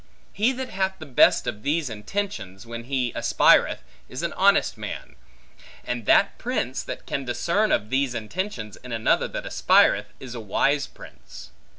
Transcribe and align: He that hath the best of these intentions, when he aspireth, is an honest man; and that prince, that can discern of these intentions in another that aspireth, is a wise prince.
He 0.33 0.51
that 0.53 0.69
hath 0.69 0.93
the 0.97 1.05
best 1.05 1.45
of 1.45 1.61
these 1.61 1.87
intentions, 1.87 2.65
when 2.65 2.85
he 2.85 3.13
aspireth, 3.13 3.83
is 4.09 4.23
an 4.23 4.33
honest 4.33 4.75
man; 4.75 5.15
and 5.85 6.07
that 6.07 6.39
prince, 6.39 6.81
that 6.81 7.05
can 7.05 7.23
discern 7.23 7.71
of 7.71 7.91
these 7.91 8.15
intentions 8.15 8.77
in 8.77 8.91
another 8.93 9.27
that 9.27 9.45
aspireth, 9.45 10.07
is 10.19 10.33
a 10.33 10.39
wise 10.39 10.87
prince. 10.87 11.51